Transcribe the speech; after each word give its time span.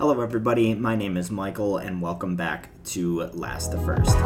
Hello, 0.00 0.18
everybody. 0.22 0.72
My 0.74 0.96
name 0.96 1.18
is 1.18 1.30
Michael, 1.30 1.76
and 1.76 2.00
welcome 2.00 2.34
back 2.34 2.70
to 2.84 3.24
Last 3.34 3.72
to 3.72 3.76
F1rst. 3.76 4.16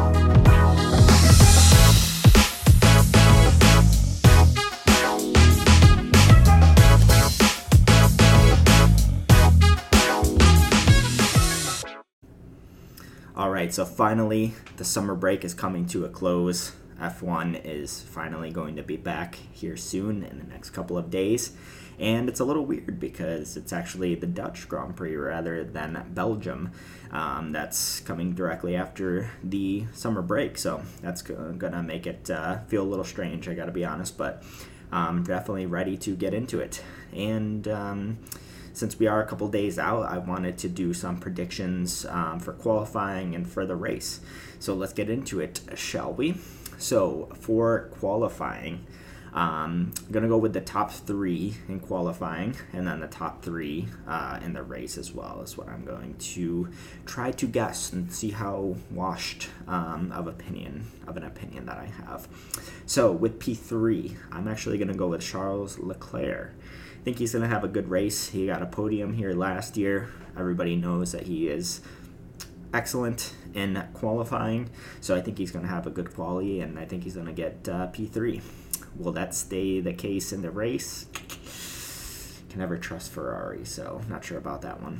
All 13.35 13.51
right, 13.51 13.73
so 13.73 13.83
finally, 13.83 14.53
the 14.77 14.85
summer 14.85 15.13
break 15.13 15.43
is 15.43 15.53
coming 15.53 15.85
to 15.87 16.05
a 16.05 16.09
close. 16.09 16.71
F1 16.99 17.65
is 17.65 18.01
finally 18.01 18.51
going 18.51 18.75
to 18.75 18.83
be 18.83 18.97
back 18.97 19.37
here 19.51 19.77
soon 19.77 20.23
in 20.23 20.39
the 20.39 20.45
next 20.45 20.71
couple 20.71 20.97
of 20.97 21.09
days. 21.09 21.51
And 21.97 22.27
it's 22.27 22.39
a 22.39 22.45
little 22.45 22.65
weird 22.65 22.99
because 22.99 23.55
it's 23.55 23.71
actually 23.71 24.15
the 24.15 24.27
Dutch 24.27 24.67
Grand 24.67 24.95
Prix 24.97 25.15
rather 25.15 25.63
than 25.63 26.05
Belgium 26.13 26.71
um, 27.11 27.51
that's 27.53 28.01
coming 28.01 28.33
directly 28.33 28.75
after 28.75 29.29
the 29.43 29.85
summer 29.93 30.21
break. 30.21 30.57
So 30.57 30.83
that's 31.01 31.21
going 31.21 31.59
to 31.59 31.83
make 31.83 32.05
it 32.05 32.29
uh, 32.29 32.59
feel 32.67 32.83
a 32.83 32.89
little 32.89 33.05
strange, 33.05 33.47
I 33.47 33.53
got 33.53 33.65
to 33.65 33.71
be 33.71 33.85
honest, 33.85 34.17
but 34.17 34.43
I'm 34.91 35.23
definitely 35.23 35.65
ready 35.65 35.97
to 35.97 36.15
get 36.15 36.33
into 36.33 36.59
it. 36.59 36.81
And. 37.13 37.67
Um, 37.67 38.17
since 38.75 38.99
we 38.99 39.07
are 39.07 39.21
a 39.21 39.25
couple 39.25 39.47
days 39.47 39.79
out, 39.79 40.03
I 40.03 40.17
wanted 40.17 40.57
to 40.57 40.67
do 40.67 40.93
some 40.93 41.17
predictions 41.17 42.05
um, 42.09 42.41
for 42.41 42.51
qualifying 42.51 43.33
and 43.33 43.49
for 43.49 43.65
the 43.65 43.75
race. 43.77 44.19
So 44.59 44.73
let's 44.73 44.91
get 44.91 45.09
into 45.09 45.39
it, 45.39 45.61
shall 45.75 46.11
we? 46.11 46.35
So 46.77 47.29
for 47.39 47.89
qualifying, 47.99 48.85
um, 49.35 49.91
I'm 50.05 50.11
gonna 50.11 50.29
go 50.29 50.37
with 50.37 50.53
the 50.53 50.61
top 50.61 50.91
three 50.91 51.55
in 51.67 51.81
qualifying, 51.81 52.55
and 52.71 52.87
then 52.87 53.01
the 53.01 53.07
top 53.07 53.43
three 53.43 53.87
uh, 54.07 54.39
in 54.41 54.53
the 54.53 54.63
race 54.63 54.97
as 54.97 55.11
well 55.11 55.41
is 55.41 55.57
what 55.57 55.67
I'm 55.67 55.83
going 55.83 56.15
to 56.17 56.69
try 57.05 57.31
to 57.31 57.45
guess 57.45 57.91
and 57.91 58.11
see 58.11 58.29
how 58.29 58.77
washed 58.91 59.49
um, 59.67 60.13
of 60.13 60.27
opinion 60.27 60.89
of 61.05 61.17
an 61.17 61.23
opinion 61.23 61.65
that 61.65 61.77
I 61.77 61.87
have. 62.05 62.29
So 62.85 63.11
with 63.11 63.39
P3, 63.39 64.15
I'm 64.31 64.47
actually 64.47 64.77
gonna 64.77 64.93
go 64.93 65.07
with 65.07 65.21
Charles 65.21 65.77
Leclerc. 65.79 66.53
I 67.01 67.03
think 67.03 67.19
he's 67.19 67.33
gonna 67.33 67.49
have 67.49 67.65
a 67.65 67.67
good 67.67 67.89
race. 67.89 68.29
He 68.29 68.47
got 68.47 68.61
a 68.61 68.65
podium 68.65 69.13
here 69.13 69.33
last 69.33 69.75
year. 69.75 70.11
Everybody 70.37 70.77
knows 70.77 71.11
that 71.11 71.23
he 71.23 71.49
is 71.49 71.81
excellent 72.75 73.33
in 73.53 73.81
qualifying, 73.93 74.69
so 74.99 75.15
I 75.15 75.21
think 75.21 75.37
he's 75.37 75.51
going 75.51 75.63
to 75.63 75.71
have 75.71 75.87
a 75.87 75.89
good 75.89 76.13
quality, 76.13 76.59
and 76.59 76.77
I 76.77 76.85
think 76.85 77.03
he's 77.03 77.15
going 77.15 77.27
to 77.27 77.33
get 77.33 77.67
uh, 77.69 77.87
P3. 77.87 78.41
Will 78.97 79.13
that 79.13 79.33
stay 79.33 79.79
the 79.79 79.93
case 79.93 80.33
in 80.33 80.41
the 80.41 80.51
race? 80.51 81.05
Can 82.49 82.59
never 82.59 82.77
trust 82.77 83.11
Ferrari, 83.11 83.63
so 83.63 84.01
not 84.09 84.25
sure 84.25 84.37
about 84.37 84.61
that 84.63 84.81
one. 84.81 84.99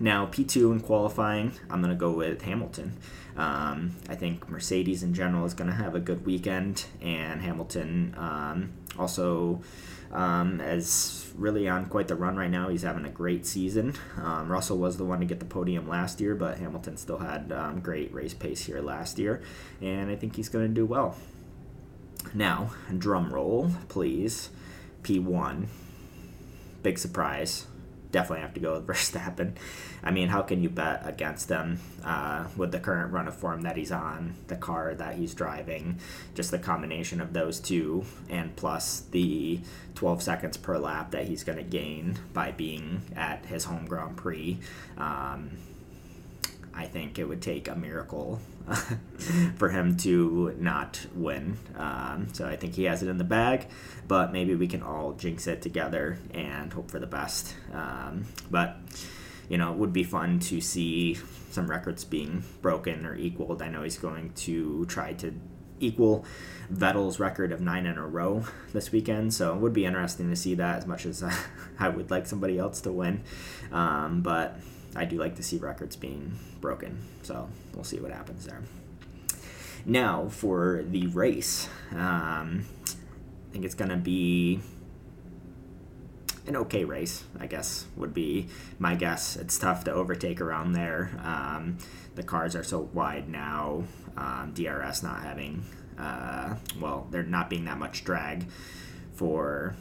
Now, 0.00 0.26
P2 0.26 0.72
in 0.72 0.80
qualifying, 0.80 1.52
I'm 1.70 1.80
going 1.80 1.92
to 1.92 1.98
go 1.98 2.10
with 2.10 2.42
Hamilton. 2.42 2.96
Um, 3.36 3.96
I 4.08 4.14
think 4.14 4.48
Mercedes 4.48 5.02
in 5.02 5.14
general 5.14 5.44
is 5.44 5.54
going 5.54 5.68
to 5.70 5.76
have 5.76 5.94
a 5.94 6.00
good 6.00 6.26
weekend, 6.26 6.86
and 7.00 7.40
Hamilton 7.40 8.14
um, 8.16 8.72
also 8.98 9.60
um, 10.12 10.60
is 10.60 11.32
really 11.36 11.68
on 11.68 11.86
quite 11.86 12.08
the 12.08 12.14
run 12.14 12.36
right 12.36 12.50
now. 12.50 12.68
He's 12.68 12.82
having 12.82 13.04
a 13.04 13.10
great 13.10 13.46
season. 13.46 13.94
Um, 14.16 14.50
Russell 14.50 14.78
was 14.78 14.96
the 14.96 15.04
one 15.04 15.20
to 15.20 15.26
get 15.26 15.40
the 15.40 15.46
podium 15.46 15.88
last 15.88 16.20
year, 16.20 16.34
but 16.34 16.58
Hamilton 16.58 16.96
still 16.96 17.18
had 17.18 17.52
um, 17.52 17.80
great 17.80 18.12
race 18.12 18.34
pace 18.34 18.66
here 18.66 18.80
last 18.80 19.18
year, 19.18 19.42
and 19.80 20.10
I 20.10 20.16
think 20.16 20.36
he's 20.36 20.48
going 20.48 20.66
to 20.66 20.74
do 20.74 20.86
well. 20.86 21.16
Now, 22.32 22.70
drum 22.96 23.32
roll, 23.32 23.70
please. 23.88 24.50
P1. 25.02 25.66
Big 26.82 26.98
surprise 26.98 27.66
definitely 28.14 28.42
have 28.42 28.54
to 28.54 28.60
go 28.60 28.74
with 28.74 28.86
Verstappen. 28.86 29.56
I 30.02 30.10
mean, 30.10 30.28
how 30.28 30.42
can 30.42 30.62
you 30.62 30.70
bet 30.70 31.02
against 31.04 31.48
him 31.48 31.80
uh, 32.04 32.46
with 32.56 32.70
the 32.72 32.78
current 32.78 33.12
run 33.12 33.26
of 33.28 33.34
form 33.34 33.62
that 33.62 33.76
he's 33.76 33.92
on, 33.92 34.34
the 34.46 34.56
car 34.56 34.94
that 34.94 35.16
he's 35.16 35.34
driving, 35.34 35.98
just 36.34 36.50
the 36.50 36.58
combination 36.58 37.20
of 37.20 37.32
those 37.32 37.58
two, 37.60 38.04
and 38.30 38.54
plus 38.56 39.00
the 39.10 39.60
12 39.96 40.22
seconds 40.22 40.56
per 40.56 40.78
lap 40.78 41.10
that 41.10 41.26
he's 41.26 41.42
going 41.42 41.58
to 41.58 41.64
gain 41.64 42.16
by 42.32 42.52
being 42.52 43.02
at 43.16 43.44
his 43.46 43.64
home 43.64 43.84
Grand 43.86 44.16
Prix. 44.16 44.58
Um, 44.96 45.50
I 46.76 46.86
think 46.86 47.18
it 47.18 47.24
would 47.24 47.42
take 47.42 47.68
a 47.68 47.74
miracle 47.74 48.40
for 49.56 49.68
him 49.68 49.96
to 49.98 50.54
not 50.58 51.06
win. 51.14 51.58
Um, 51.76 52.28
so 52.32 52.46
I 52.46 52.56
think 52.56 52.74
he 52.74 52.84
has 52.84 53.02
it 53.02 53.08
in 53.08 53.18
the 53.18 53.24
bag, 53.24 53.68
but 54.08 54.32
maybe 54.32 54.54
we 54.54 54.66
can 54.66 54.82
all 54.82 55.12
jinx 55.12 55.46
it 55.46 55.62
together 55.62 56.18
and 56.32 56.72
hope 56.72 56.90
for 56.90 56.98
the 56.98 57.06
best. 57.06 57.54
Um, 57.72 58.26
but 58.50 58.76
you 59.48 59.58
know, 59.58 59.72
it 59.72 59.78
would 59.78 59.92
be 59.92 60.04
fun 60.04 60.38
to 60.40 60.60
see 60.60 61.18
some 61.50 61.70
records 61.70 62.04
being 62.04 62.42
broken 62.62 63.06
or 63.06 63.14
equaled. 63.14 63.62
I 63.62 63.68
know 63.68 63.82
he's 63.82 63.98
going 63.98 64.32
to 64.32 64.86
try 64.86 65.12
to 65.14 65.34
equal 65.80 66.24
Vettel's 66.72 67.20
record 67.20 67.52
of 67.52 67.60
nine 67.60 67.84
in 67.86 67.98
a 67.98 68.06
row 68.06 68.44
this 68.72 68.90
weekend, 68.90 69.34
so 69.34 69.54
it 69.54 69.60
would 69.60 69.72
be 69.72 69.84
interesting 69.84 70.30
to 70.30 70.36
see 70.36 70.54
that 70.54 70.78
as 70.78 70.86
much 70.86 71.04
as 71.04 71.22
I 71.78 71.88
would 71.88 72.10
like 72.10 72.26
somebody 72.26 72.58
else 72.58 72.80
to 72.82 72.92
win. 72.92 73.22
Um, 73.70 74.22
but 74.22 74.58
I 74.96 75.04
do 75.04 75.16
like 75.16 75.36
to 75.36 75.42
see 75.42 75.58
records 75.58 75.96
being 75.96 76.38
broken. 76.60 76.98
So 77.22 77.48
we'll 77.74 77.84
see 77.84 78.00
what 78.00 78.12
happens 78.12 78.46
there. 78.46 78.62
Now 79.84 80.28
for 80.28 80.84
the 80.88 81.06
race, 81.08 81.68
um, 81.92 82.66
I 82.86 83.52
think 83.52 83.64
it's 83.64 83.74
to 83.90 83.96
be 83.96 84.60
an 86.46 86.56
okay 86.56 86.84
race, 86.84 87.24
I 87.38 87.46
guess, 87.46 87.86
would 87.96 88.14
be 88.14 88.48
my 88.78 88.94
guess. 88.94 89.36
It's 89.36 89.58
tough 89.58 89.84
to 89.84 89.92
overtake 89.92 90.40
around 90.40 90.72
there. 90.72 91.10
Um, 91.22 91.78
the 92.14 92.22
cars 92.22 92.54
are 92.54 92.64
so 92.64 92.88
wide 92.92 93.28
now. 93.28 93.84
Um, 94.16 94.52
DRS 94.54 95.02
not 95.02 95.22
having, 95.22 95.64
uh, 95.98 96.54
well, 96.80 97.08
there 97.10 97.22
not 97.22 97.50
being 97.50 97.64
that 97.64 97.78
much 97.78 98.04
drag 98.04 98.46
for 99.14 99.74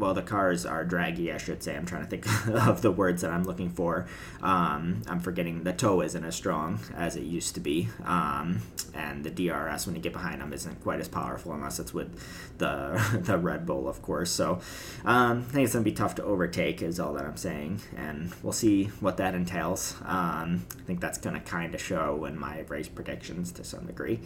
well, 0.00 0.14
the 0.14 0.22
cars 0.22 0.64
are 0.64 0.84
draggy, 0.84 1.30
I 1.32 1.36
should 1.36 1.62
say. 1.62 1.76
I'm 1.76 1.84
trying 1.84 2.02
to 2.02 2.08
think 2.08 2.26
of 2.66 2.82
the 2.82 2.90
words 2.90 3.22
that 3.22 3.30
I'm 3.30 3.44
looking 3.44 3.70
for. 3.70 4.06
Um, 4.42 5.02
I'm 5.06 5.20
forgetting 5.20 5.62
the 5.62 5.72
toe 5.72 6.00
isn't 6.00 6.24
as 6.24 6.34
strong 6.34 6.80
as 6.96 7.16
it 7.16 7.24
used 7.24 7.54
to 7.54 7.60
be, 7.60 7.88
um, 8.04 8.62
and 8.94 9.22
the 9.24 9.30
DRS 9.30 9.86
when 9.86 9.94
you 9.94 10.00
get 10.00 10.12
behind 10.12 10.40
them 10.40 10.52
isn't 10.52 10.82
quite 10.82 11.00
as 11.00 11.08
powerful 11.08 11.52
unless 11.52 11.78
it's 11.78 11.92
with 11.92 12.18
the 12.58 13.20
the 13.22 13.36
Red 13.38 13.66
Bull, 13.66 13.88
of 13.88 14.00
course. 14.02 14.30
So 14.30 14.60
um, 15.04 15.46
I 15.48 15.52
think 15.52 15.64
it's 15.64 15.74
gonna 15.74 15.84
be 15.84 15.92
tough 15.92 16.14
to 16.16 16.24
overtake, 16.24 16.80
is 16.82 16.98
all 16.98 17.12
that 17.14 17.24
I'm 17.24 17.36
saying, 17.36 17.82
and 17.96 18.32
we'll 18.42 18.52
see 18.52 18.84
what 19.00 19.18
that 19.18 19.34
entails. 19.34 19.96
Um, 20.04 20.64
I 20.78 20.82
think 20.86 21.00
that's 21.00 21.18
gonna 21.18 21.40
kind 21.40 21.74
of 21.74 21.82
show 21.82 22.24
in 22.24 22.38
my 22.38 22.60
race 22.68 22.88
predictions 22.88 23.52
to 23.52 23.64
some 23.64 23.86
degree. 23.86 24.20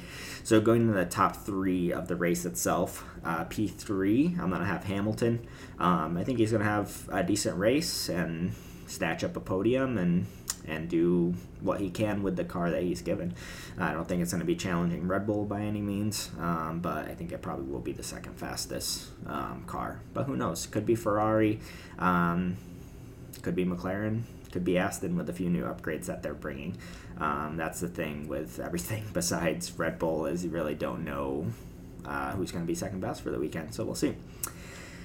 So 0.44 0.60
going 0.60 0.86
to 0.86 0.92
the 0.92 1.04
top 1.04 1.36
three 1.36 1.92
of 1.92 2.06
the 2.06 2.16
race 2.16 2.44
itself, 2.44 3.04
uh, 3.24 3.44
P3, 3.46 4.38
I'm 4.38 4.50
gonna 4.50 4.64
have 4.64 4.84
Hamilton. 4.84 5.46
Um, 5.78 6.16
I 6.16 6.24
think 6.24 6.38
he's 6.38 6.50
going 6.50 6.62
to 6.62 6.68
have 6.68 7.08
a 7.12 7.22
decent 7.22 7.58
race 7.58 8.08
and 8.08 8.52
snatch 8.86 9.24
up 9.24 9.36
a 9.36 9.40
podium 9.40 9.98
and 9.98 10.26
and 10.66 10.88
do 10.88 11.34
what 11.60 11.80
he 11.80 11.90
can 11.90 12.22
with 12.22 12.36
the 12.36 12.44
car 12.44 12.70
that 12.70 12.82
he's 12.82 13.02
given. 13.02 13.34
I 13.78 13.92
don't 13.92 14.08
think 14.08 14.22
it's 14.22 14.32
going 14.32 14.40
to 14.40 14.46
be 14.46 14.56
challenging 14.56 15.06
Red 15.06 15.26
Bull 15.26 15.44
by 15.44 15.60
any 15.60 15.82
means, 15.82 16.30
um, 16.40 16.80
but 16.80 17.06
I 17.06 17.14
think 17.14 17.32
it 17.32 17.42
probably 17.42 17.66
will 17.66 17.80
be 17.80 17.92
the 17.92 18.02
second 18.02 18.34
fastest 18.34 19.08
um, 19.26 19.64
car. 19.66 20.00
But 20.12 20.24
who 20.24 20.36
knows? 20.36 20.66
Could 20.66 20.86
be 20.86 20.94
Ferrari, 20.94 21.60
um, 21.98 22.56
could 23.42 23.54
be 23.54 23.64
McLaren, 23.64 24.22
could 24.52 24.64
be 24.64 24.78
Aston 24.78 25.16
with 25.16 25.28
a 25.28 25.32
few 25.32 25.50
new 25.50 25.64
upgrades 25.64 26.06
that 26.06 26.22
they're 26.22 26.34
bringing. 26.34 26.76
Um, 27.18 27.56
that's 27.56 27.80
the 27.80 27.88
thing 27.88 28.28
with 28.28 28.58
everything 28.64 29.04
besides 29.12 29.72
Red 29.78 29.98
Bull 29.98 30.26
is 30.26 30.44
you 30.44 30.50
really 30.50 30.74
don't 30.74 31.04
know 31.04 31.46
uh, 32.04 32.32
who's 32.32 32.52
going 32.52 32.64
to 32.64 32.66
be 32.66 32.74
second 32.74 33.00
best 33.00 33.22
for 33.22 33.30
the 33.30 33.38
weekend. 33.38 33.74
So 33.74 33.84
we'll 33.84 33.94
see. 33.94 34.14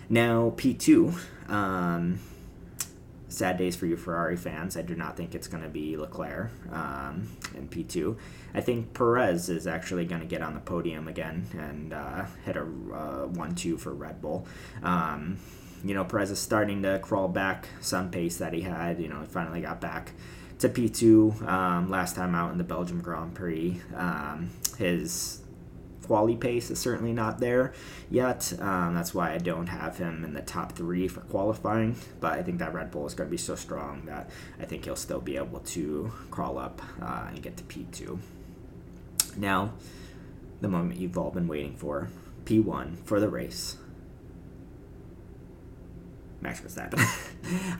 Now, 0.09 0.53
P2, 0.57 1.49
um, 1.49 2.19
sad 3.27 3.57
days 3.57 3.75
for 3.75 3.85
you 3.85 3.95
Ferrari 3.95 4.35
fans. 4.35 4.75
I 4.75 4.81
do 4.81 4.95
not 4.95 5.15
think 5.15 5.35
it's 5.35 5.47
going 5.47 5.63
to 5.63 5.69
be 5.69 5.95
Leclerc 5.97 6.51
um, 6.71 7.29
in 7.55 7.67
P2. 7.67 8.17
I 8.53 8.61
think 8.61 8.93
Perez 8.93 9.49
is 9.49 9.67
actually 9.67 10.05
going 10.05 10.21
to 10.21 10.27
get 10.27 10.41
on 10.41 10.55
the 10.55 10.59
podium 10.59 11.07
again 11.07 11.45
and 11.53 11.93
uh, 11.93 12.25
hit 12.43 12.57
a 12.57 12.63
uh, 12.63 13.27
1 13.27 13.55
2 13.55 13.77
for 13.77 13.93
Red 13.93 14.19
Bull. 14.19 14.47
Um, 14.81 15.37
you 15.83 15.93
know, 15.93 16.03
Perez 16.03 16.31
is 16.31 16.39
starting 16.39 16.81
to 16.81 16.99
crawl 16.99 17.27
back 17.27 17.67
some 17.79 18.09
pace 18.09 18.37
that 18.37 18.53
he 18.53 18.61
had. 18.61 18.99
You 18.99 19.09
know, 19.09 19.21
he 19.21 19.27
finally 19.27 19.61
got 19.61 19.79
back 19.79 20.13
to 20.57 20.69
P2 20.69 21.47
um, 21.47 21.89
last 21.89 22.15
time 22.15 22.33
out 22.33 22.51
in 22.51 22.57
the 22.57 22.63
Belgium 22.63 22.99
Grand 22.99 23.35
Prix. 23.35 23.79
Um, 23.95 24.49
his 24.77 25.41
quality 26.09 26.35
pace 26.35 26.71
is 26.71 26.79
certainly 26.79 27.13
not 27.13 27.39
there 27.39 27.71
yet. 28.09 28.51
Um, 28.59 28.95
that's 28.95 29.13
why 29.13 29.31
I 29.31 29.37
don't 29.37 29.67
have 29.67 29.99
him 29.99 30.23
in 30.23 30.33
the 30.33 30.41
top 30.41 30.71
three 30.71 31.07
for 31.07 31.19
qualifying. 31.21 31.95
But 32.19 32.33
I 32.33 32.41
think 32.41 32.57
that 32.57 32.73
Red 32.73 32.89
Bull 32.89 33.05
is 33.05 33.13
going 33.13 33.29
to 33.29 33.31
be 33.31 33.37
so 33.37 33.53
strong 33.53 34.07
that 34.07 34.27
I 34.59 34.65
think 34.65 34.85
he'll 34.85 34.95
still 34.95 35.21
be 35.21 35.37
able 35.37 35.59
to 35.59 36.11
crawl 36.31 36.57
up 36.57 36.81
uh, 36.99 37.27
and 37.27 37.43
get 37.43 37.57
to 37.57 37.63
P2. 37.63 38.17
Now, 39.37 39.73
the 40.61 40.67
moment 40.67 40.99
you've 40.99 41.15
all 41.15 41.29
been 41.29 41.47
waiting 41.47 41.75
for 41.75 42.09
P1 42.43 43.03
for 43.05 43.19
the 43.19 43.29
race. 43.29 43.77
Max 46.41 46.61
Verstappen. 46.61 47.03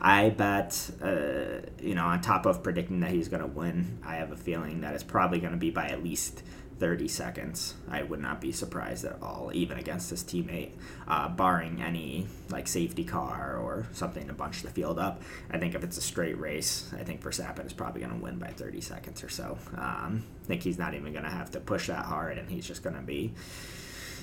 I 0.02 0.30
bet, 0.30 0.90
uh, 1.02 1.68
you 1.82 1.96
know, 1.96 2.06
on 2.06 2.22
top 2.22 2.46
of 2.46 2.64
predicting 2.64 3.00
that 3.02 3.12
he's 3.12 3.28
going 3.28 3.42
to 3.42 3.48
win, 3.48 4.00
I 4.04 4.16
have 4.16 4.32
a 4.32 4.38
feeling 4.38 4.82
that 4.82 4.94
it's 4.94 5.04
probably 5.04 5.40
going 5.40 5.54
to 5.54 5.58
be 5.58 5.70
by 5.70 5.88
at 5.88 6.04
least 6.04 6.44
30 6.80 7.08
seconds. 7.10 7.76
I 7.90 8.04
would 8.04 8.22
not 8.22 8.40
be 8.40 8.52
surprised 8.52 9.04
at 9.04 9.22
all, 9.22 9.52
even 9.54 9.78
against 9.78 10.10
his 10.10 10.24
teammate, 10.24 10.72
uh, 11.08 11.28
barring 11.30 11.82
any 11.82 12.28
like 12.50 12.68
safety 12.68 13.04
car 13.04 13.58
or 13.58 13.88
something 13.92 14.28
to 14.28 14.34
bunch 14.34 14.62
the 14.62 14.70
field 14.70 14.98
up. 14.98 15.22
I 15.52 15.58
think 15.58 15.76
if 15.76 15.84
it's 15.84 15.98
a 15.98 16.02
straight 16.02 16.40
race, 16.40 16.90
I 16.98 17.04
think 17.04 17.22
Verstappen 17.22 17.66
is 17.66 17.74
probably 17.74 18.02
going 18.02 18.14
to 18.14 18.24
win 18.24 18.40
by 18.40 18.48
30 18.48 18.82
seconds 18.82 19.24
or 19.24 19.30
so. 19.30 19.58
Um, 19.76 20.24
I 20.44 20.48
think 20.48 20.64
he's 20.64 20.78
not 20.78 20.94
even 20.94 21.12
going 21.12 21.26
to 21.26 21.32
have 21.32 21.52
to 21.52 21.60
push 21.60 21.88
that 21.88 22.06
hard, 22.06 22.38
and 22.38 22.50
he's 22.50 22.66
just 22.66 22.82
going 22.82 22.96
to 22.96 23.02
be 23.02 23.34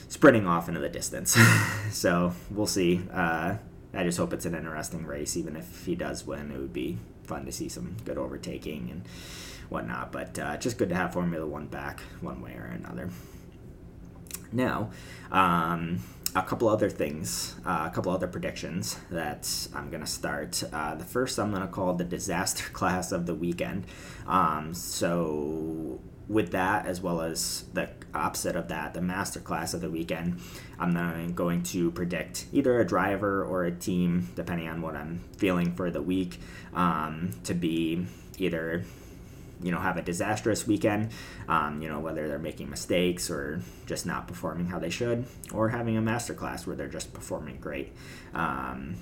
sprinting 0.08 0.46
off 0.46 0.68
into 0.68 0.80
the 0.80 0.88
distance. 0.88 1.36
so 1.90 2.32
we'll 2.50 2.66
see. 2.66 3.02
Uh, 3.12 3.56
I 3.96 4.04
just 4.04 4.18
hope 4.18 4.32
it's 4.32 4.46
an 4.46 4.54
interesting 4.54 5.06
race. 5.06 5.36
Even 5.36 5.56
if 5.56 5.86
he 5.86 5.94
does 5.94 6.26
win, 6.26 6.50
it 6.50 6.58
would 6.58 6.72
be 6.72 6.98
fun 7.24 7.44
to 7.46 7.52
see 7.52 7.68
some 7.68 7.96
good 8.04 8.18
overtaking 8.18 8.90
and 8.90 9.02
whatnot. 9.68 10.12
But 10.12 10.38
uh, 10.38 10.56
just 10.58 10.78
good 10.78 10.90
to 10.90 10.94
have 10.94 11.12
Formula 11.12 11.46
One 11.46 11.66
back 11.66 12.00
one 12.20 12.40
way 12.40 12.54
or 12.54 12.64
another. 12.64 13.10
Now, 14.52 14.90
um, 15.30 16.00
a 16.34 16.42
couple 16.42 16.68
other 16.68 16.90
things, 16.90 17.56
uh, 17.64 17.88
a 17.90 17.94
couple 17.94 18.12
other 18.12 18.28
predictions 18.28 18.98
that 19.10 19.68
I'm 19.74 19.90
going 19.90 20.02
to 20.02 20.06
start. 20.06 20.62
Uh, 20.72 20.94
the 20.94 21.04
first 21.04 21.38
I'm 21.38 21.50
going 21.50 21.62
to 21.62 21.68
call 21.68 21.94
the 21.94 22.04
disaster 22.04 22.68
class 22.72 23.12
of 23.12 23.26
the 23.26 23.34
weekend. 23.34 23.84
Um, 24.26 24.74
so, 24.74 26.00
with 26.28 26.50
that, 26.52 26.86
as 26.86 27.00
well 27.00 27.20
as 27.20 27.64
the 27.72 27.88
opposite 28.14 28.56
of 28.56 28.68
that, 28.68 28.94
the 28.94 29.00
master 29.00 29.40
class 29.40 29.74
of 29.74 29.80
the 29.80 29.90
weekend, 29.90 30.40
I'm 30.78 31.34
going 31.34 31.62
to 31.64 31.90
predict 31.92 32.46
either 32.52 32.80
a 32.80 32.86
driver 32.86 33.44
or 33.44 33.64
a 33.64 33.70
team, 33.70 34.28
depending 34.34 34.68
on 34.68 34.82
what 34.82 34.96
I'm 34.96 35.20
feeling 35.36 35.72
for 35.74 35.90
the 35.90 36.02
week, 36.02 36.40
um, 36.74 37.30
to 37.44 37.54
be 37.54 38.06
either 38.38 38.84
you 39.62 39.72
know 39.72 39.78
have 39.78 39.96
a 39.96 40.02
disastrous 40.02 40.66
weekend 40.66 41.10
um, 41.48 41.80
you 41.80 41.88
know 41.88 41.98
whether 41.98 42.28
they're 42.28 42.38
making 42.38 42.68
mistakes 42.68 43.30
or 43.30 43.62
just 43.86 44.04
not 44.04 44.28
performing 44.28 44.66
how 44.66 44.78
they 44.78 44.90
should 44.90 45.24
or 45.50 45.70
having 45.70 45.96
a 45.96 46.02
masterclass 46.02 46.66
where 46.66 46.76
they're 46.76 46.88
just 46.88 47.14
performing 47.14 47.58
great. 47.58 47.92
Um, 48.34 48.96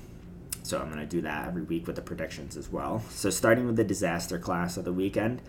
so 0.63 0.81
i'm 0.81 0.87
going 0.87 1.01
to 1.01 1.07
do 1.07 1.21
that 1.21 1.47
every 1.47 1.63
week 1.63 1.87
with 1.87 1.97
the 1.97 2.03
predictions 2.03 2.57
as 2.57 2.71
well. 2.71 3.03
So 3.11 3.31
starting 3.31 3.67
with 3.67 3.77
the 3.77 3.85
disaster 3.85 4.39
class 4.39 4.77
of 4.77 4.85
the 4.85 4.93
weekend 4.93 5.43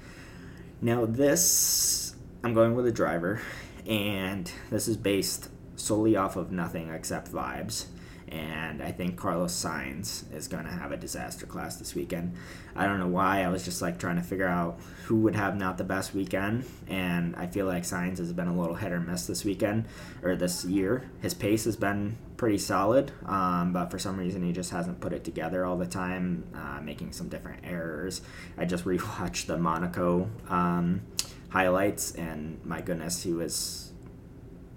now 0.81 1.06
this 1.06 2.16
i'm 2.44 2.54
going 2.54 2.75
with 2.75 2.86
a 2.86 2.92
driver 2.92 3.42
and 3.88 4.51
this 4.69 4.88
is 4.88 4.98
based 4.98 5.50
solely 5.75 6.16
off 6.16 6.36
of 6.36 6.51
nothing 6.51 6.89
except 6.94 7.31
vibes 7.31 7.86
and 8.30 8.81
I 8.81 8.92
think 8.92 9.18
Carlos 9.18 9.54
Sainz 9.54 10.31
is 10.33 10.48
going 10.48 10.66
to 10.66 10.72
have 10.72 10.92
a 10.92 10.98
disaster 10.98 11.45
class 11.45 11.77
this 11.77 11.94
weekend. 11.94 12.36
I 12.75 12.86
don't 12.88 13.00
know 13.00 13.07
why. 13.07 13.44
I 13.44 13.50
was 13.50 13.63
just 13.63 13.81
like 13.81 14.00
trying 14.00 14.16
to 14.16 14.24
figure 14.24 14.48
out 14.48 14.80
who 15.06 15.18
would 15.18 15.36
have 15.36 15.56
not 15.56 15.77
the 15.77 15.83
best 15.83 16.13
weekend, 16.13 16.66
and 16.88 17.36
I 17.36 17.48
feel 17.48 17.66
like 17.66 17.83
Sainz 17.83 18.18
has 18.18 18.33
been 18.33 18.48
a 18.48 18.60
little 18.60 18.75
hit 18.75 18.92
or 18.92 19.00
miss 19.00 19.27
this 19.27 19.45
weekend 19.45 19.86
or 20.24 20.36
this 20.36 20.66
year. 20.66 21.10
His 21.22 21.33
pace 21.33 21.66
has 21.66 21.75
been 21.75 22.18
pretty 22.38 22.57
solid, 22.57 23.12
um, 23.25 23.72
but 23.72 23.92
for 23.92 24.00
some 24.00 24.18
reason 24.18 24.44
he 24.44 24.51
just 24.51 24.72
hasn't 24.72 25.00
put 25.00 25.13
it 25.13 25.24
together 25.24 25.66
all 25.66 25.77
the 25.77 25.86
time, 25.86 26.45
uh, 26.54 26.81
making 26.81 27.12
some 27.12 27.30
different 27.30 27.62
errors. 27.63 28.22
I 28.57 28.66
just 28.66 28.86
rewatched 28.86 29.45
the 29.45 29.57
Monaco 29.57 30.30
um, 30.50 31.01
highlights, 31.50 32.13
and 32.16 32.60
my 32.66 32.81
goodness, 32.81 33.24
he 33.24 33.33
was 33.33 33.94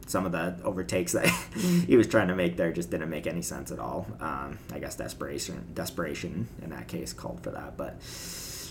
some 0.09 0.27
of 0.27 0.33
the 0.33 0.57
overtakes 0.65 1.13
that 1.13 1.27
he 1.87 1.97
was 1.97 2.07
trying 2.07 2.29
to 2.29 2.35
make 2.35 2.57
there 2.57 2.73
just 2.73 2.91
didn't 2.91 3.11
make 3.11 3.27
any 3.27 3.43
sense 3.43 3.71
at 3.71 3.79
all. 3.79 4.07
Um, 4.21 4.59
I 4.73 4.79
guess 4.79 4.97
desperation, 4.97 5.71
desperation 5.75 6.49
in 6.63 6.71
that 6.71 6.89
case 6.89 7.13
called 7.13 7.43
for 7.43 7.51
that. 7.51 7.77
But 7.77 7.97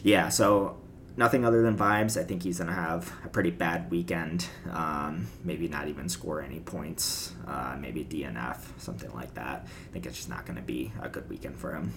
yeah, 0.04 0.30
so 0.30 0.78
nothing 1.16 1.46
other 1.46 1.62
than 1.62 1.78
vibes. 1.78 2.20
I 2.20 2.24
think 2.24 2.44
he's 2.44 2.60
gonna 2.60 2.74
have 2.74 3.12
a 3.26 3.30
pretty 3.30 3.52
bad 3.52 3.92
weekend. 3.92 4.48
Um, 4.72 5.28
maybe 5.44 5.68
not 5.68 5.88
even 5.88 6.10
score 6.10 6.42
any 6.42 6.60
points. 6.60 7.34
Uh, 7.48 7.76
maybe 7.80 8.04
DNF, 8.04 8.60
something 8.78 9.14
like 9.14 9.34
that. 9.36 9.66
I 9.66 9.92
think 9.94 10.06
it's 10.06 10.16
just 10.16 10.30
not 10.30 10.46
gonna 10.46 10.62
be 10.62 10.92
a 11.02 11.10
good 11.10 11.30
weekend 11.30 11.58
for 11.58 11.74
him. 11.74 11.94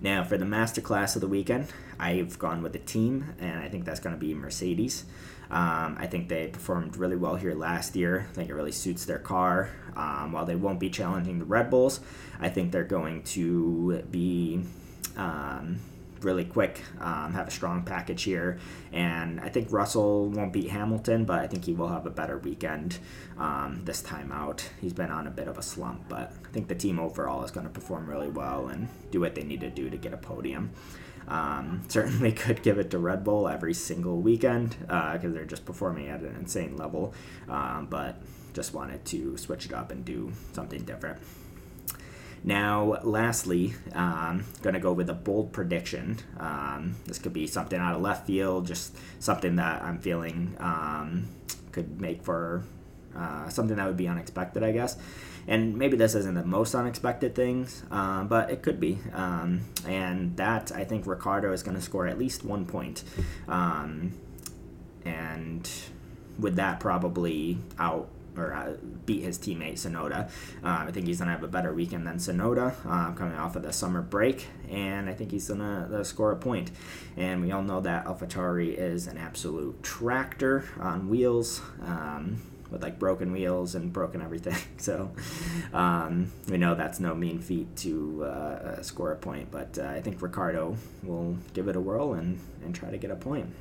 Now, 0.00 0.24
for 0.24 0.36
the 0.36 0.44
masterclass 0.44 1.14
of 1.14 1.20
the 1.20 1.28
weekend, 1.28 1.68
I've 1.98 2.38
gone 2.38 2.62
with 2.62 2.74
a 2.74 2.80
team, 2.80 3.34
and 3.38 3.60
I 3.60 3.68
think 3.68 3.84
that's 3.84 4.00
going 4.00 4.14
to 4.14 4.20
be 4.20 4.34
Mercedes. 4.34 5.04
Um, 5.50 5.96
I 5.98 6.06
think 6.06 6.28
they 6.28 6.48
performed 6.48 6.96
really 6.96 7.16
well 7.16 7.36
here 7.36 7.54
last 7.54 7.94
year. 7.96 8.26
I 8.30 8.34
think 8.34 8.50
it 8.50 8.54
really 8.54 8.72
suits 8.72 9.04
their 9.04 9.18
car. 9.18 9.70
Um, 9.94 10.32
while 10.32 10.44
they 10.44 10.56
won't 10.56 10.80
be 10.80 10.90
challenging 10.90 11.38
the 11.38 11.44
Red 11.44 11.70
Bulls, 11.70 12.00
I 12.40 12.48
think 12.48 12.72
they're 12.72 12.84
going 12.84 13.22
to 13.22 14.02
be 14.10 14.62
um, 15.16 15.78
really 16.22 16.44
quick, 16.44 16.82
um, 17.00 17.32
have 17.32 17.48
a 17.48 17.50
strong 17.50 17.82
package 17.82 18.22
here. 18.22 18.58
And 18.92 19.40
I 19.40 19.48
think 19.48 19.72
Russell 19.72 20.28
won't 20.28 20.52
beat 20.52 20.70
Hamilton, 20.70 21.24
but 21.24 21.40
I 21.40 21.46
think 21.46 21.64
he 21.64 21.72
will 21.72 21.88
have 21.88 22.06
a 22.06 22.10
better 22.10 22.38
weekend 22.38 22.98
um, 23.38 23.82
this 23.84 24.02
time 24.02 24.32
out. 24.32 24.68
He's 24.80 24.92
been 24.92 25.10
on 25.10 25.26
a 25.26 25.30
bit 25.30 25.48
of 25.48 25.58
a 25.58 25.62
slump, 25.62 26.08
but 26.08 26.32
I 26.44 26.52
think 26.52 26.68
the 26.68 26.74
team 26.74 26.98
overall 26.98 27.44
is 27.44 27.50
going 27.50 27.66
to 27.66 27.72
perform 27.72 28.08
really 28.08 28.28
well 28.28 28.68
and 28.68 28.88
do 29.10 29.20
what 29.20 29.34
they 29.34 29.44
need 29.44 29.60
to 29.60 29.70
do 29.70 29.90
to 29.90 29.96
get 29.96 30.12
a 30.12 30.18
podium. 30.18 30.70
Um, 31.28 31.82
certainly 31.88 32.32
could 32.32 32.62
give 32.62 32.78
it 32.78 32.90
to 32.90 32.98
Red 32.98 33.24
Bull 33.24 33.48
every 33.48 33.74
single 33.74 34.20
weekend 34.20 34.76
because 34.80 35.24
uh, 35.24 35.28
they're 35.28 35.44
just 35.44 35.64
performing 35.64 36.08
at 36.08 36.20
an 36.20 36.36
insane 36.36 36.76
level. 36.76 37.14
Um, 37.48 37.86
but 37.90 38.20
just 38.54 38.72
wanted 38.72 39.04
to 39.04 39.36
switch 39.36 39.66
it 39.66 39.74
up 39.74 39.92
and 39.92 40.04
do 40.04 40.32
something 40.52 40.82
different. 40.84 41.18
Now, 42.44 42.98
lastly, 43.02 43.74
um, 43.92 44.44
gonna 44.62 44.80
go 44.80 44.92
with 44.92 45.10
a 45.10 45.14
bold 45.14 45.52
prediction. 45.52 46.18
Um, 46.38 46.96
this 47.06 47.18
could 47.18 47.32
be 47.32 47.46
something 47.46 47.78
out 47.78 47.94
of 47.94 48.02
left 48.02 48.26
field, 48.26 48.66
just 48.66 48.96
something 49.18 49.56
that 49.56 49.82
I'm 49.82 49.98
feeling 49.98 50.56
um, 50.60 51.28
could 51.72 52.00
make 52.00 52.22
for 52.22 52.62
uh, 53.16 53.48
something 53.48 53.76
that 53.76 53.86
would 53.86 53.96
be 53.96 54.08
unexpected, 54.08 54.62
I 54.62 54.72
guess. 54.72 54.96
And 55.48 55.76
maybe 55.76 55.96
this 55.96 56.14
isn't 56.14 56.34
the 56.34 56.44
most 56.44 56.74
unexpected 56.74 57.34
things, 57.34 57.84
uh, 57.90 58.24
but 58.24 58.50
it 58.50 58.62
could 58.62 58.80
be. 58.80 58.98
Um, 59.12 59.60
and 59.86 60.36
that, 60.36 60.72
I 60.72 60.84
think 60.84 61.06
Ricciardo 61.06 61.52
is 61.52 61.62
going 61.62 61.76
to 61.76 61.82
score 61.82 62.06
at 62.06 62.18
least 62.18 62.44
one 62.44 62.66
point. 62.66 63.04
Um, 63.46 64.14
and 65.04 65.68
with 66.38 66.56
that, 66.56 66.80
probably 66.80 67.58
out 67.78 68.08
or 68.36 68.52
uh, 68.52 68.76
beat 69.04 69.22
his 69.22 69.38
teammate 69.38 69.74
Tsunoda. 69.74 70.28
Uh, 70.62 70.84
I 70.88 70.90
think 70.90 71.06
he's 71.06 71.18
gonna 71.18 71.32
have 71.32 71.42
a 71.42 71.48
better 71.48 71.72
weekend 71.72 72.06
than 72.06 72.16
Tsunoda 72.16 72.74
uh, 72.86 73.12
coming 73.12 73.36
off 73.36 73.56
of 73.56 73.62
the 73.62 73.72
summer 73.72 74.02
break, 74.02 74.46
and 74.70 75.08
I 75.08 75.14
think 75.14 75.30
he's 75.30 75.48
gonna 75.48 75.88
uh, 75.92 76.04
score 76.04 76.32
a 76.32 76.36
point. 76.36 76.70
And 77.16 77.42
we 77.42 77.52
all 77.52 77.62
know 77.62 77.80
that 77.80 78.06
AlphaTauri 78.06 78.76
is 78.76 79.06
an 79.06 79.18
absolute 79.18 79.82
tractor 79.82 80.64
on 80.80 81.08
wheels. 81.08 81.60
Um, 81.82 82.40
with 82.70 82.82
like 82.82 82.98
broken 82.98 83.32
wheels 83.32 83.74
and 83.74 83.92
broken 83.92 84.20
everything. 84.20 84.56
So 84.78 85.10
um, 85.72 86.30
we 86.48 86.58
know 86.58 86.74
that's 86.74 87.00
no 87.00 87.14
mean 87.14 87.40
feat 87.40 87.74
to 87.78 88.22
uh, 88.22 88.26
uh, 88.26 88.82
score 88.82 89.10
a 89.12 89.16
point, 89.16 89.50
but 89.50 89.78
uh, 89.78 89.86
I 89.86 90.00
think 90.00 90.20
Ricciardo 90.22 90.76
will 91.02 91.36
give 91.54 91.66
it 91.66 91.76
a 91.76 91.80
whirl 91.80 92.12
and, 92.12 92.38
and 92.62 92.74
try 92.74 92.90
to 92.90 92.98
get 92.98 93.10
a 93.10 93.16
point. 93.16 93.52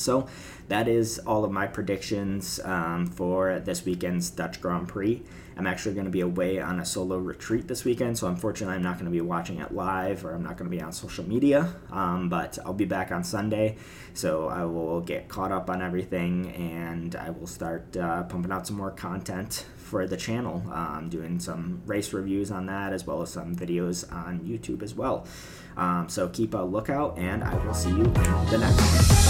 So 0.00 0.28
that 0.68 0.88
is 0.88 1.18
all 1.20 1.44
of 1.44 1.50
my 1.50 1.66
predictions 1.66 2.60
um, 2.64 3.06
for 3.06 3.60
this 3.60 3.84
weekend's 3.84 4.30
Dutch 4.30 4.60
Grand 4.60 4.88
Prix. 4.88 5.22
I'm 5.56 5.66
actually 5.66 5.94
going 5.94 6.04
to 6.04 6.10
be 6.10 6.20
away 6.20 6.60
on 6.60 6.78
a 6.78 6.84
solo 6.84 7.18
retreat 7.18 7.66
this 7.66 7.84
weekend, 7.84 8.16
so 8.16 8.28
unfortunately, 8.28 8.76
I'm 8.76 8.82
not 8.82 8.94
going 8.94 9.06
to 9.06 9.10
be 9.10 9.20
watching 9.20 9.58
it 9.58 9.74
live 9.74 10.24
or 10.24 10.32
I'm 10.32 10.42
not 10.44 10.56
going 10.56 10.70
to 10.70 10.76
be 10.76 10.80
on 10.80 10.92
social 10.92 11.28
media. 11.28 11.74
Um, 11.90 12.28
but 12.28 12.60
I'll 12.64 12.72
be 12.72 12.84
back 12.84 13.10
on 13.10 13.24
Sunday, 13.24 13.76
so 14.14 14.48
I 14.48 14.64
will 14.66 15.00
get 15.00 15.28
caught 15.28 15.50
up 15.50 15.68
on 15.68 15.82
everything 15.82 16.52
and 16.52 17.16
I 17.16 17.30
will 17.30 17.48
start 17.48 17.96
uh, 17.96 18.22
pumping 18.24 18.52
out 18.52 18.68
some 18.68 18.76
more 18.76 18.92
content 18.92 19.66
for 19.78 20.06
the 20.06 20.16
channel. 20.16 20.62
Um, 20.72 21.08
doing 21.08 21.40
some 21.40 21.82
race 21.86 22.12
reviews 22.12 22.52
on 22.52 22.66
that 22.66 22.92
as 22.92 23.04
well 23.04 23.20
as 23.22 23.30
some 23.30 23.56
videos 23.56 24.10
on 24.12 24.40
YouTube 24.40 24.82
as 24.82 24.94
well. 24.94 25.26
Um, 25.76 26.08
so 26.08 26.28
keep 26.28 26.54
a 26.54 26.58
lookout, 26.58 27.18
and 27.18 27.42
I 27.42 27.54
will 27.64 27.74
see 27.74 27.90
you 27.90 28.04
in 28.04 28.12
the 28.12 28.58
next 28.58 28.80
one. 28.80 29.27